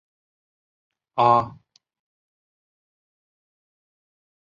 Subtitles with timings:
[1.13, 1.59] 阿法埃娅。